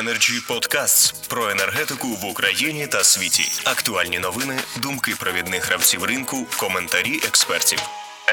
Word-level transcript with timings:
Energy 0.00 0.40
Podcasts 0.48 1.28
про 1.28 1.50
енергетику 1.50 2.08
в 2.08 2.24
Україні 2.24 2.86
та 2.86 3.04
світі. 3.04 3.42
Актуальні 3.64 4.18
новини, 4.18 4.54
думки 4.82 5.12
провідних 5.20 5.66
гравців 5.66 6.04
ринку, 6.04 6.36
коментарі 6.60 7.16
експертів. 7.16 7.78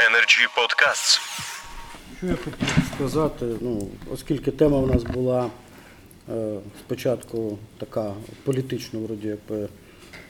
Energy 0.10 0.48
Podcasts. 0.58 1.20
Що 2.18 2.28
я 2.28 2.36
хотів 2.36 2.68
сказати, 2.96 3.46
ну, 3.62 3.88
оскільки 4.14 4.52
тема 4.52 4.78
у 4.78 4.88
нас 4.88 5.04
була 5.04 5.50
е, 6.30 6.60
спочатку 6.80 7.58
така 7.78 8.14
політично 8.44 9.00
вроді 9.00 9.28
якби 9.28 9.68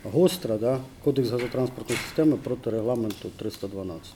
гостра, 0.04 0.56
да? 0.56 0.78
Кодекс 1.04 1.30
газотранспортної 1.30 2.00
системи 2.08 2.36
проти 2.36 2.70
регламенту 2.70 3.30
312. 3.38 4.12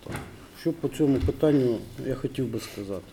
Що 0.61 0.73
по 0.73 0.89
цьому 0.89 1.19
питанню 1.19 1.79
я 2.07 2.15
хотів 2.15 2.47
би 2.47 2.61
сказати? 2.61 3.13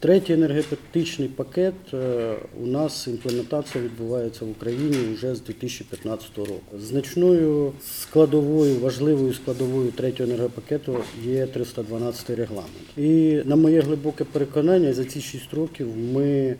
Третій 0.00 0.32
енергетичний 0.32 1.28
пакет 1.28 1.74
е, 1.94 2.34
у 2.62 2.66
нас 2.66 3.06
імплементація 3.06 3.84
відбувається 3.84 4.44
в 4.44 4.50
Україні 4.50 5.14
вже 5.14 5.34
з 5.34 5.40
2015 5.40 6.38
року. 6.38 6.78
Значною 6.78 7.72
складовою, 8.00 8.80
важливою 8.80 9.34
складовою 9.34 9.92
третього 9.92 10.30
енергопакету 10.30 10.96
є 11.24 11.46
312 11.46 12.30
регламент. 12.30 12.96
І 12.96 13.42
на 13.44 13.56
моє 13.56 13.80
глибоке 13.80 14.24
переконання, 14.24 14.92
за 14.92 15.04
ці 15.04 15.20
6 15.20 15.54
років 15.54 15.88
ми 15.96 16.56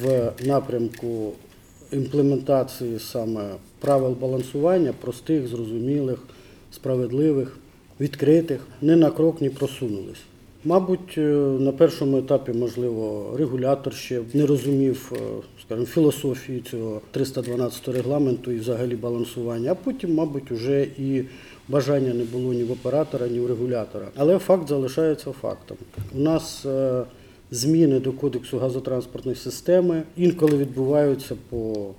в 0.00 0.32
напрямку 0.44 1.32
імплементації 1.92 2.98
саме 2.98 3.50
правил 3.78 4.12
балансування 4.12 4.92
простих, 4.92 5.46
зрозумілих, 5.48 6.18
справедливих, 6.72 7.56
відкритих, 8.00 8.60
не 8.82 8.96
на 8.96 9.10
крок 9.10 9.40
не 9.40 9.50
просунулись. 9.50 10.20
Мабуть, 10.64 11.14
е, 11.18 11.20
на 11.60 11.72
першому 11.72 12.18
етапі, 12.18 12.52
можливо, 12.52 13.34
регулятор 13.38 13.94
ще 13.94 14.20
не 14.34 14.46
розумів, 14.46 15.12
е, 15.12 15.18
скажімо, 15.66 15.86
філософії 15.86 16.60
цього 16.60 17.00
312 17.10 17.92
регламенту 17.92 18.52
і 18.52 18.58
взагалі 18.58 18.96
балансування, 18.96 19.72
а 19.72 19.74
потім, 19.74 20.14
мабуть, 20.14 20.50
вже 20.50 20.82
і 20.82 21.24
бажання 21.68 22.14
не 22.14 22.24
було 22.24 22.52
ні 22.52 22.64
в 22.64 22.72
оператора, 22.72 23.28
ні 23.28 23.40
в 23.40 23.46
регулятора. 23.46 24.08
Але 24.16 24.38
факт 24.38 24.68
залишається 24.68 25.32
фактом. 25.32 25.76
У 26.14 26.20
нас 26.20 26.66
е, 26.66 27.02
зміни 27.50 28.00
до 28.00 28.12
кодексу 28.12 28.58
газотранспортної 28.58 29.36
системи 29.36 30.02
інколи 30.16 30.56
відбуваються 30.56 31.36
по 31.48 31.90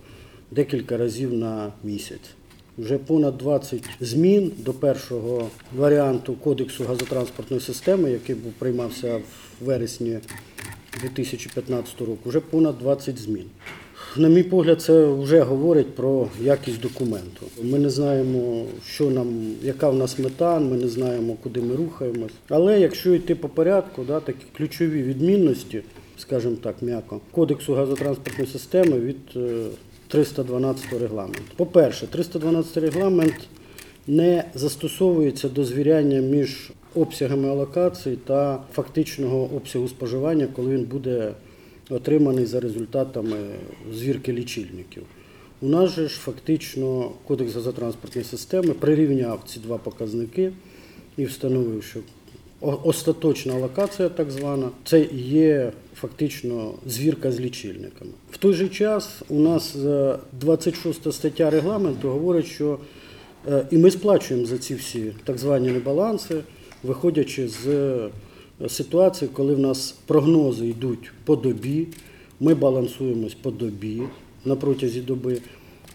декілька 0.52 0.98
разів 0.98 1.34
на 1.34 1.74
місяць. 1.84 2.41
Вже 2.78 2.98
понад 2.98 3.38
20 3.38 3.84
змін 4.00 4.52
до 4.58 4.74
першого 4.74 5.50
варіанту 5.76 6.34
кодексу 6.34 6.84
газотранспортної 6.84 7.62
системи, 7.62 8.12
який 8.12 8.36
був 8.36 8.54
приймався 8.54 9.18
в 9.18 9.66
вересні 9.66 10.20
2015 11.02 12.02
року. 12.02 12.20
Вже 12.26 12.40
понад 12.40 12.80
20 12.80 13.20
змін. 13.20 13.46
На 14.18 14.30
мій 14.30 14.44
погляд, 14.44 14.82
це 14.82 15.06
вже 15.06 15.42
говорить 15.42 15.96
про 15.96 16.28
якість 16.42 16.82
документу. 16.82 17.46
Ми 17.64 17.80
не 17.80 17.90
знаємо, 17.90 18.66
що 18.86 19.10
нам, 19.10 19.56
яка 19.64 19.90
в 19.90 19.96
нас 19.96 20.20
мета, 20.20 20.60
ми 20.60 20.78
не 20.78 20.88
знаємо, 20.88 21.38
куди 21.44 21.62
ми 21.62 21.76
рухаємось. 21.76 22.32
Але 22.50 22.80
якщо 22.80 23.14
йти 23.14 23.36
по 23.36 23.50
порядку, 23.50 24.04
да, 24.04 24.20
такі 24.20 24.46
ключові 24.58 25.04
відмінності, 25.04 25.82
скажімо 26.18 26.56
так, 26.64 26.76
м'яко, 26.82 27.20
кодексу 27.32 27.74
газотранспортної 27.74 28.50
системи 28.52 29.00
від 29.00 29.18
е, 29.36 29.66
312 30.12 30.94
регламенту. 30.94 31.42
По-перше, 31.56 32.08
312 32.08 32.78
регламент 32.78 33.36
не 34.08 34.44
застосовується 34.56 35.50
до 35.50 35.66
звіряння 35.66 36.22
між 36.22 36.72
обсягами 36.96 37.50
алокацій 37.50 38.18
та 38.26 38.64
фактичного 38.74 39.50
обсягу 39.56 39.88
споживання, 39.88 40.48
коли 40.56 40.76
він 40.76 40.84
буде 40.84 41.34
отриманий 41.90 42.46
за 42.46 42.60
результатами 42.60 43.38
звірки 43.94 44.34
лічильників. 44.34 45.04
У 45.62 45.68
нас 45.68 45.96
же 45.96 46.08
ж 46.08 46.20
фактично 46.20 47.12
Кодекс 47.28 47.56
газотранспортної 47.56 48.26
системи 48.26 48.74
прирівняв 48.74 49.44
ці 49.46 49.60
два 49.60 49.78
показники 49.78 50.52
і 51.18 51.26
встановив, 51.26 51.84
що 51.84 52.00
остаточна 52.62 53.54
алокація, 53.54 54.10
так 54.10 54.32
звана, 54.32 54.70
це 54.86 55.08
є 55.14 55.72
фактично 55.96 56.74
звірка 56.88 57.32
з 57.32 57.40
лічильниками. 57.40 58.12
В 58.32 58.38
той 58.38 58.54
же 58.54 58.70
час 58.70 59.22
у 59.30 59.40
нас 59.40 59.76
е, 59.76 60.18
26 60.32 61.14
стаття 61.14 61.50
регламенту 61.50 62.10
говорить, 62.10 62.46
що 62.46 62.80
е, 63.48 63.66
і 63.72 63.78
ми 63.78 63.92
сплачуємо 63.92 64.46
за 64.46 64.58
ці 64.58 64.76
всі 64.76 65.12
так 65.24 65.38
звані 65.38 65.72
небаланси, 65.72 66.36
виходячи 66.84 67.48
з 67.48 67.68
е, 67.68 68.10
ситуації, 68.70 69.32
коли 69.34 69.56
в 69.56 69.60
нас 69.60 69.96
прогнози 70.06 70.68
йдуть 70.68 71.12
по 71.26 71.36
добі, 71.36 71.88
ми 72.40 72.56
балансуємось 72.56 73.34
по 73.34 73.52
добі 73.52 74.02
на 74.46 74.56
протязі 74.56 75.02
доби. 75.02 75.38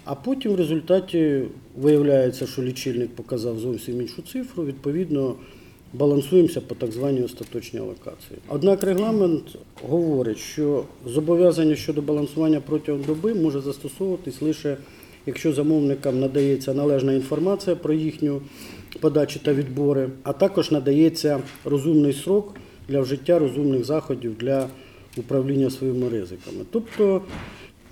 А 0.04 0.14
потім 0.14 0.52
в 0.52 0.56
результаті 0.56 1.42
виявляється, 1.76 2.46
що 2.46 2.62
лічильник 2.62 3.10
показав 3.10 3.58
зовсім 3.58 4.00
іншу 4.00 4.22
цифру. 4.22 4.64
Відповідно, 4.64 5.34
балансуємося 5.92 6.60
по 6.60 6.74
так 6.74 6.92
званій 6.92 7.22
остаточній 7.22 7.80
алокації. 7.80 8.38
Однак 8.48 8.82
регламент 8.82 9.44
говорить, 9.82 10.38
що 10.38 10.84
зобов'язання 11.06 11.76
щодо 11.76 12.02
балансування 12.02 12.60
протягом 12.60 13.02
доби 13.02 13.34
може 13.34 13.60
застосовуватись 13.60 14.42
лише 14.42 14.76
якщо 15.26 15.52
замовникам 15.52 16.20
надається 16.20 16.74
належна 16.74 17.12
інформація 17.12 17.76
про 17.76 17.94
їхню 17.94 18.40
подачу 19.00 19.40
та 19.40 19.52
відбори, 19.52 20.08
а 20.22 20.32
також 20.32 20.70
надається 20.70 21.40
розумний 21.64 22.12
срок 22.12 22.54
для 22.88 23.00
вжиття 23.00 23.38
розумних 23.38 23.84
заходів 23.84 24.36
для 24.36 24.68
управління 25.16 25.70
своїми 25.70 26.08
ризиками. 26.08 26.64
Тобто 26.70 27.22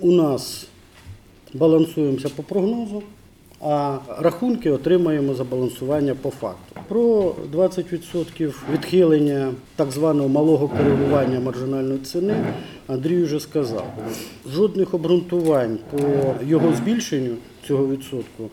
у 0.01 0.13
нас 0.13 0.67
балансуємося 1.55 2.29
по 2.29 2.43
прогнозу, 2.43 3.03
а 3.61 3.99
рахунки 4.19 4.71
отримаємо 4.71 5.35
за 5.35 5.45
балансування 5.45 6.15
по 6.15 6.31
факту. 6.31 6.74
Про 6.89 7.35
20% 7.53 8.53
відхилення 8.73 9.53
так 9.77 9.91
званого 9.91 10.29
малого 10.29 10.69
коригування 10.69 11.41
маржинальної 11.41 11.99
ціни 11.99 12.37
Андрій 12.87 13.23
вже 13.23 13.41
сказав. 13.41 13.87
Жодних 14.55 14.95
обґрунтувань 14.95 15.79
по 15.91 15.99
його 16.47 16.75
збільшенню 16.75 17.35
цього 17.67 17.87
відсотку 17.87 18.51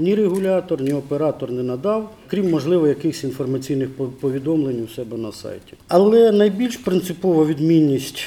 ні 0.00 0.14
регулятор, 0.14 0.82
ні 0.82 0.92
оператор 0.92 1.52
не 1.52 1.62
надав, 1.62 2.10
крім 2.26 2.50
можливо 2.50 2.88
якихось 2.88 3.24
інформаційних 3.24 3.88
повідомлень 4.20 4.84
у 4.84 4.88
себе 4.88 5.16
на 5.16 5.32
сайті. 5.32 5.74
Але 5.88 6.32
найбільш 6.32 6.76
принципова 6.76 7.44
відмінність, 7.44 8.24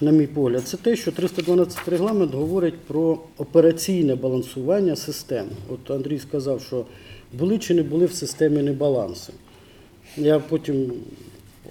на 0.00 0.10
мій 0.10 0.26
погляд, 0.26 0.62
це 0.62 0.76
те, 0.76 0.96
що 0.96 1.12
312 1.12 1.88
регламент 1.88 2.34
говорить 2.34 2.78
про 2.78 3.18
операційне 3.38 4.14
балансування 4.14 4.96
системи. 4.96 5.48
От 5.68 5.90
Андрій 5.90 6.18
сказав, 6.18 6.60
що 6.60 6.84
були 7.32 7.58
чи 7.58 7.74
не 7.74 7.82
були 7.82 8.06
в 8.06 8.12
системі 8.12 8.62
небаланси. 8.62 9.32
Я 10.16 10.38
потім 10.38 10.92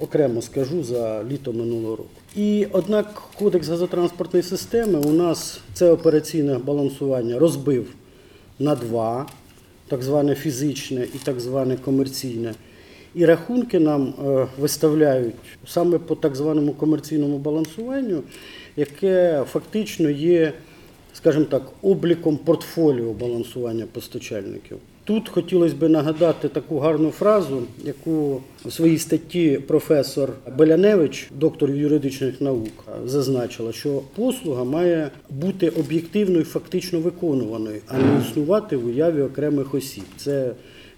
окремо 0.01 0.41
скажу 0.41 0.83
за 0.83 1.23
літо 1.23 1.53
минулого 1.53 1.95
року. 1.95 2.09
І 2.35 2.67
однак 2.71 3.21
кодекс 3.39 3.67
газотранспортної 3.67 4.43
системи 4.43 4.99
у 4.99 5.11
нас 5.11 5.59
це 5.73 5.91
операційне 5.91 6.57
балансування 6.57 7.39
розбив 7.39 7.93
на 8.59 8.75
два, 8.75 9.27
так 9.87 10.03
зване 10.03 10.35
фізичне 10.35 11.07
і 11.15 11.17
так 11.23 11.39
зване 11.39 11.77
комерційне. 11.77 12.53
І 13.15 13.25
рахунки 13.25 13.79
нам 13.79 14.13
е, 14.25 14.47
виставляють 14.59 15.35
саме 15.67 15.97
по 15.97 16.15
так 16.15 16.35
званому 16.35 16.73
комерційному 16.73 17.37
балансуванню, 17.37 18.23
яке 18.75 19.43
фактично 19.51 20.09
є, 20.09 20.53
скажімо 21.13 21.45
так, 21.45 21.71
обліком 21.81 22.37
портфоліо 22.37 23.13
балансування 23.13 23.85
постачальників. 23.91 24.77
Тут 25.05 25.29
хотілося 25.29 25.75
б 25.75 25.89
нагадати 25.89 26.49
таку 26.49 26.79
гарну 26.79 27.11
фразу, 27.11 27.63
яку 27.83 28.41
у 28.65 28.71
своїй 28.71 28.97
статті 28.97 29.59
професор 29.67 30.33
Беляневич, 30.57 31.29
доктор 31.39 31.71
юридичних 31.71 32.41
наук, 32.41 32.85
зазначила, 33.05 33.71
що 33.71 34.01
послуга 34.15 34.63
має 34.63 35.11
бути 35.29 35.69
об'єктивно 35.69 36.39
і 36.39 36.43
фактично 36.43 36.99
виконуваною, 36.99 37.81
а 37.87 37.97
не 37.97 38.21
існувати 38.21 38.77
в 38.77 38.85
уяві 38.85 39.21
окремих 39.21 39.73
осіб. 39.73 40.03
Це 40.17 40.51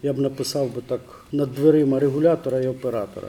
я 0.04 0.14
б 0.14 0.20
написав 0.20 0.76
би 0.76 0.82
так 0.88 1.02
над 1.32 1.54
дверима 1.56 2.00
регулятора 2.00 2.60
і 2.60 2.68
оператора. 2.68 3.28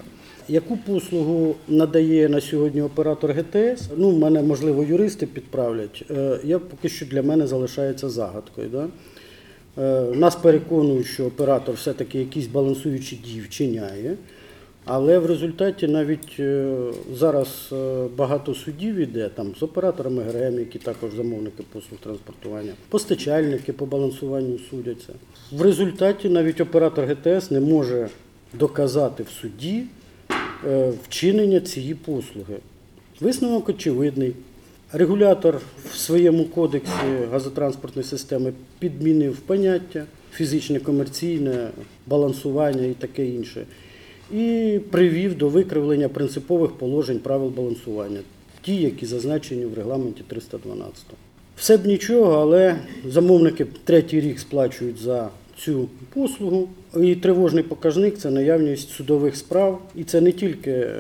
Яку 0.49 0.77
послугу 0.77 1.55
надає 1.69 2.29
на 2.29 2.41
сьогодні 2.41 2.83
оператор 2.83 3.33
ГТС? 3.33 3.89
Ну, 3.97 4.19
мене 4.19 4.43
можливо 4.43 4.85
юристи 4.85 5.27
підправлять. 5.27 6.05
Е, 6.11 6.39
Я 6.45 6.59
поки 6.59 6.89
що 6.89 7.07
для 7.07 7.23
мене 7.23 7.47
залишається 7.47 8.09
загадкою. 8.09 8.69
Да? 8.69 8.87
Е, 9.81 10.03
Нас 10.15 10.37
переконують, 10.37 11.07
що 11.07 11.27
оператор 11.27 11.75
все-таки 11.75 12.19
якісь 12.19 12.47
балансуючі 12.47 13.17
дії 13.17 13.41
вчиняє, 13.41 14.17
але 14.85 15.19
в 15.19 15.27
результаті 15.27 15.89
навіть 15.89 16.37
е, 16.39 16.77
зараз 17.15 17.69
е, 17.73 18.07
багато 18.17 18.55
судів 18.55 18.97
іде 18.97 19.29
там 19.29 19.55
з 19.61 19.63
операторами 19.63 20.23
ГРМ, 20.23 20.59
які 20.59 20.79
також 20.79 21.15
замовники 21.15 21.63
послуг 21.73 22.01
транспортування, 22.01 22.73
постачальники 22.89 23.73
по 23.73 23.87
балансуванню 23.87 24.59
судяться. 24.71 25.13
В 25.53 25.63
результаті 25.63 26.29
навіть 26.29 26.61
оператор 26.61 27.05
ГТС 27.05 27.51
не 27.51 27.61
може 27.61 28.09
доказати 28.55 29.23
в 29.23 29.29
суді 29.29 29.85
вчинення 31.05 31.61
цієї 31.61 31.95
послуги. 31.95 32.57
Висновок 33.21 33.69
очевидний. 33.69 34.35
Регулятор 34.93 35.61
в 35.93 35.97
своєму 35.97 36.45
кодексі 36.45 36.93
газотранспортної 37.33 38.09
системи 38.09 38.53
підмінив 38.79 39.37
поняття 39.37 40.05
фізичне, 40.33 40.81
комерційне, 40.81 41.69
балансування 42.07 42.85
і 42.85 42.93
таке 42.93 43.27
інше. 43.27 43.67
І 44.33 44.81
привів 44.91 45.39
до 45.39 45.49
викривлення 45.49 46.09
принципових 46.09 46.71
положень 46.71 47.19
правил 47.19 47.49
балансування, 47.49 48.21
ті, 48.63 48.77
які 48.77 49.07
зазначені 49.07 49.65
в 49.65 49.75
регламенті 49.75 50.23
312. 50.29 51.05
Все 51.57 51.77
б 51.77 51.87
нічого, 51.87 52.33
але 52.33 52.77
замовники 53.07 53.67
третій 53.85 54.21
рік 54.21 54.39
сплачують 54.39 54.99
за 54.99 55.29
цю 55.59 55.89
послугу. 56.15 56.69
І 56.97 57.15
тривожний 57.15 57.63
показник 57.63 58.19
це 58.19 58.31
наявність 58.31 58.91
судових 58.91 59.37
справ. 59.37 59.83
І 59.95 60.05
це 60.05 60.21
не 60.21 60.33
тільки 60.33 60.71
е, 60.71 60.97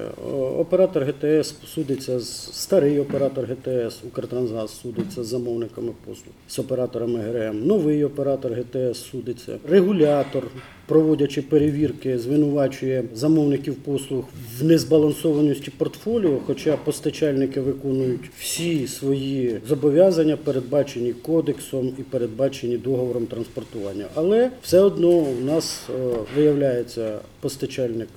оператор 0.59 1.05
ГТС 1.05 1.55
судиться 1.75 2.21
з 2.21 2.51
старий 2.53 2.99
оператор 2.99 3.45
ГТС, 3.45 3.99
Укртрансгаз 4.05 4.81
судиться 4.83 5.25
з 5.25 5.27
замовниками 5.27 5.93
послуг, 6.05 6.35
з 6.49 6.59
операторами 6.59 7.19
ГРМ. 7.19 7.67
Новий 7.67 8.05
оператор 8.05 8.53
ГТС 8.53 8.99
судиться. 8.99 9.59
Регулятор, 9.69 10.47
проводячи 10.87 11.43
перевірки, 11.43 12.19
звинувачує 12.19 13.05
замовників 13.15 13.75
послуг 13.75 14.25
в 14.59 14.65
незбалансованості 14.65 15.71
портфоліо, 15.71 16.39
хоча 16.47 16.77
постачальники 16.77 17.61
виконують 17.61 18.31
всі 18.39 18.87
свої 18.87 19.61
зобов'язання, 19.69 20.37
передбачені 20.37 21.13
кодексом 21.13 21.93
і 21.99 22.03
передбачені 22.03 22.77
договором 22.77 23.27
транспортування. 23.27 24.07
Але 24.15 24.51
все 24.63 24.81
одно 24.81 25.09
у 25.09 25.45
нас 25.45 25.78
е, 25.91 26.17
виявляється 26.37 27.19
постачальник. 27.41 28.09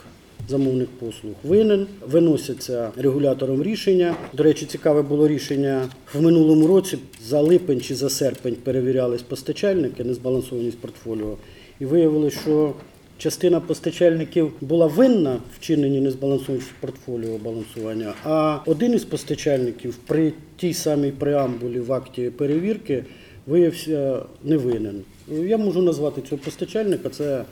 Замовник 0.50 0.90
послуг 1.00 1.34
винен, 1.44 1.88
виносяться 2.08 2.92
регулятором 2.98 3.64
рішення. 3.64 4.16
До 4.34 4.44
речі, 4.44 4.66
цікаве 4.66 5.02
було 5.02 5.28
рішення 5.28 5.90
в 6.14 6.22
минулому 6.22 6.68
році. 6.68 6.98
За 7.24 7.42
липень 7.42 7.82
чи 7.82 7.96
за 7.96 8.10
серпень 8.10 8.56
перевірялись 8.56 9.22
постачальники, 9.22 10.04
незбалансованість 10.04 10.78
портфоліо, 10.78 11.38
і 11.80 11.86
виявилося, 11.86 12.40
що 12.42 12.74
частина 13.18 13.60
постачальників 13.60 14.52
була 14.62 14.88
винна 14.88 15.34
в 15.34 15.56
вчиненні 15.60 16.02
незбалансованості 16.02 16.72
портфоліо 16.80 17.38
балансування, 17.38 18.14
а 18.24 18.60
один 18.66 18.94
із 18.94 19.04
постачальників 19.04 19.96
при 20.08 20.34
тій 20.58 20.74
самій 20.74 21.12
преамбулі 21.12 21.80
в 21.80 21.94
акті 21.94 22.30
перевірки 22.30 23.04
виявився 23.48 24.22
невинен. 24.44 25.02
Я 25.28 25.58
можу 25.58 25.82
назвати 25.82 26.22
цього 26.22 26.42
постачальника. 26.46 27.10
Це 27.10 27.44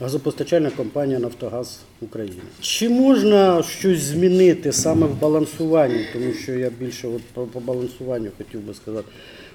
газопостачальна 0.00 0.70
компанія 0.70 1.18
Нафтогаз 1.18 1.80
України. 2.00 2.42
Чи 2.60 2.88
можна 2.88 3.62
щось 3.62 4.00
змінити 4.00 4.72
саме 4.72 5.06
в 5.06 5.20
балансуванні? 5.20 6.00
Тому 6.12 6.32
що 6.32 6.52
я 6.52 6.70
більше 6.80 7.08
от 7.08 7.50
по, 7.52 7.60
балансуванню 7.60 8.30
хотів 8.38 8.60
би 8.60 8.74
сказати. 8.74 9.08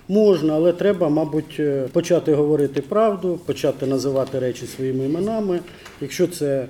Можна, 0.08 0.54
але 0.54 0.74
треба, 0.74 1.10
мабуть, 1.10 1.56
е, 1.60 1.88
почати 1.92 2.34
говорити 2.34 2.82
правду, 2.82 3.40
почати 3.46 3.86
називати 3.86 4.40
речі 4.40 4.66
своїми 4.66 5.06
іменами. 5.06 5.60
Якщо 6.02 6.28
це 6.28 6.68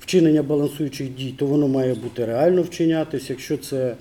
вчинення 0.00 0.42
балансуючих 0.42 1.14
дій, 1.14 1.34
то 1.38 1.46
воно 1.46 1.68
має 1.68 1.94
бути 1.94 2.24
реально 2.24 2.62
вчинятись. 2.62 3.30
Якщо 3.30 3.56
це 3.56 3.96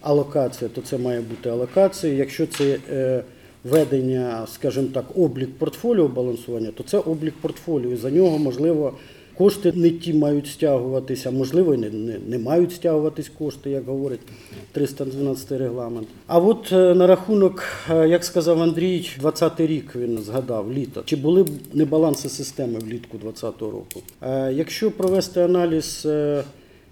алокація, 0.00 0.70
то 0.74 0.80
це 0.80 0.98
має 0.98 1.20
бути 1.20 1.50
алокація. 1.50 2.14
Якщо 2.14 2.46
це 2.46 2.78
е, 2.90 3.22
ведення, 3.64 4.46
скажімо 4.46 4.88
так, 4.94 5.04
облік 5.16 5.58
портфоліо 5.58 6.08
балансування, 6.08 6.70
то 6.74 6.82
це 6.82 6.98
облік 6.98 7.34
портфоліо. 7.40 7.90
І 7.90 7.96
за 7.96 8.10
нього, 8.10 8.38
можливо, 8.38 8.92
кошти 9.34 9.72
не 9.74 9.90
ті 9.90 10.14
мають 10.14 10.46
стягуватися, 10.46 11.30
можливо, 11.30 11.76
не, 11.76 11.90
не, 11.90 12.18
не 12.28 12.38
мають 12.38 12.72
стягуватись 12.72 13.28
кошти, 13.28 13.70
як 13.70 13.84
говорить 13.84 14.20
312 14.72 15.52
регламент. 15.52 16.08
А 16.26 16.38
от 16.38 16.72
е, 16.72 16.94
на 16.94 17.06
рахунок, 17.06 17.62
е, 17.90 18.08
як 18.08 18.24
сказав 18.24 18.62
Андрій, 18.62 19.10
20-й 19.22 19.66
рік 19.66 19.96
він 19.96 20.18
згадав 20.18 20.72
літо. 20.72 21.02
Чи 21.04 21.16
були 21.16 21.42
б 21.42 21.50
небаланси 21.72 22.28
системи 22.28 22.78
влітку 22.78 23.18
20-го 23.18 23.70
року? 23.70 24.02
Е, 24.22 24.52
Якщо 24.52 24.90
провести 24.90 25.40
аналіз, 25.40 26.06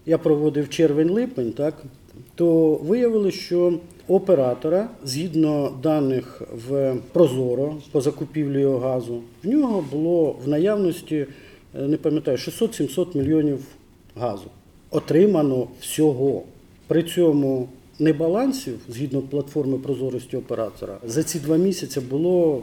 я 0.07 0.19
проводив 0.19 0.69
червень-липень, 0.69 1.53
так, 1.53 1.83
то 2.35 2.75
виявилося, 2.75 3.39
що 3.39 3.73
оператора, 4.09 4.89
згідно 5.05 5.79
даних 5.83 6.43
в 6.69 6.97
Прозоро 7.13 7.77
по 7.93 8.01
закупівлі 8.01 8.65
газу, 8.65 9.21
в 9.45 9.49
нього 9.49 9.85
було 9.93 10.37
в 10.45 10.49
наявності, 10.49 11.27
е, 11.75 11.83
не 11.83 11.97
пам'ятаю, 11.97 12.37
600-700 12.37 13.17
мільйонів 13.17 13.65
газу. 14.17 14.51
Отримано 14.91 15.69
всього. 15.81 16.43
При 16.87 17.03
цьому 17.03 17.69
небалансів, 17.99 18.79
згідно 18.89 19.21
платформи 19.21 19.79
прозорості 19.79 20.37
оператора, 20.37 20.99
за 21.05 21.23
ці 21.23 21.39
два 21.39 21.57
місяці 21.57 22.01
було 22.01 22.63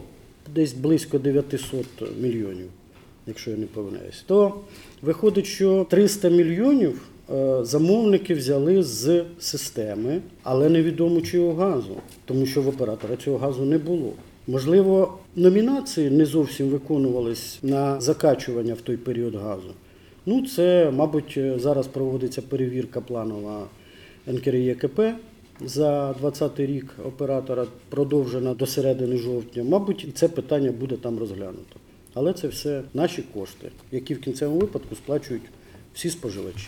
десь 0.55 0.73
близько 0.73 1.19
900 1.19 1.85
мільйонів 2.21 2.69
якщо 3.29 3.51
я 3.51 3.57
не 3.57 3.65
помиляюсь, 3.65 4.23
то 4.27 4.53
виходить, 5.01 5.45
що 5.45 5.85
300 5.89 6.29
мільйонів 6.29 7.01
замовники 7.61 8.33
взяли 8.33 8.83
з 8.83 9.23
системи, 9.39 10.21
але 10.43 10.69
невідомо 10.69 11.21
чого 11.21 11.53
газу, 11.53 11.95
тому 12.25 12.45
що 12.45 12.61
в 12.61 12.67
оператора 12.67 13.15
цього 13.15 13.37
газу 13.37 13.65
не 13.65 13.77
було. 13.77 14.13
Можливо, 14.47 15.17
номінації 15.35 16.09
не 16.09 16.25
зовсім 16.25 16.69
виконувались 16.69 17.59
на 17.63 18.01
закачування 18.01 18.73
в 18.73 18.81
той 18.81 18.97
період 18.97 19.35
газу. 19.35 19.73
Ну, 20.25 20.47
це, 20.47 20.91
мабуть, 20.91 21.33
е, 21.37 21.59
зараз 21.59 21.87
проводиться 21.87 22.41
перевірка 22.41 23.01
планова 23.01 23.67
НКРЄКП 24.27 24.99
за 25.65 26.15
2020 26.21 26.59
рік 26.59 26.95
оператора, 27.05 27.65
продовжена 27.89 28.53
до 28.53 28.65
середини 28.65 29.17
жовтня. 29.17 29.63
Мабуть, 29.63 30.07
це 30.15 30.27
питання 30.27 30.71
буде 30.71 30.95
там 30.95 31.19
розглянуто. 31.19 31.75
Але 32.13 32.33
це 32.33 32.47
все 32.47 32.81
наші 32.93 33.21
кошти, 33.21 33.71
які 33.91 34.13
в 34.13 34.21
кінцевому 34.21 34.59
випадку 34.59 34.95
сплачують 34.95 35.43
всі 35.93 36.09
споживачі. 36.09 36.67